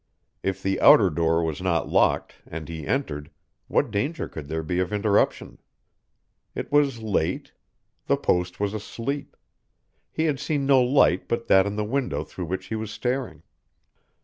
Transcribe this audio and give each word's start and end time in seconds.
If 0.41 0.63
the 0.63 0.81
outer 0.81 1.11
door 1.11 1.43
was 1.43 1.61
not 1.61 1.87
locked, 1.87 2.33
and 2.47 2.67
he 2.67 2.87
entered, 2.87 3.29
what 3.67 3.91
danger 3.91 4.27
could 4.27 4.47
there 4.47 4.63
be 4.63 4.79
of 4.79 4.91
interruption? 4.91 5.59
It 6.55 6.71
was 6.71 7.03
late. 7.03 7.51
The 8.07 8.17
post 8.17 8.59
was 8.59 8.73
asleep. 8.73 9.37
He 10.11 10.23
had 10.23 10.39
seen 10.39 10.65
no 10.65 10.81
light 10.81 11.27
but 11.27 11.45
that 11.49 11.67
in 11.67 11.75
the 11.75 11.83
window 11.85 12.23
through 12.23 12.45
which 12.45 12.65
he 12.65 12.75
was 12.75 12.89
staring. 12.89 13.43